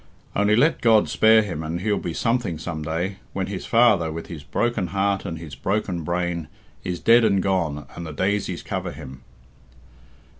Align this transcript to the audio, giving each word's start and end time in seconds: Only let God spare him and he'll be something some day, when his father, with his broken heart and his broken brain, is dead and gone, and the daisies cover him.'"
Only 0.35 0.55
let 0.55 0.81
God 0.81 1.09
spare 1.09 1.43
him 1.43 1.61
and 1.61 1.79
he'll 1.79 1.99
be 1.99 2.15
something 2.15 2.57
some 2.57 2.81
day, 2.81 3.17
when 3.33 3.45
his 3.45 3.67
father, 3.67 4.11
with 4.11 4.25
his 4.29 4.43
broken 4.43 4.87
heart 4.87 5.25
and 5.25 5.37
his 5.37 5.53
broken 5.53 6.03
brain, 6.03 6.47
is 6.83 6.99
dead 6.99 7.23
and 7.23 7.39
gone, 7.43 7.85
and 7.95 8.03
the 8.03 8.11
daisies 8.11 8.63
cover 8.63 8.93
him.'" 8.93 9.21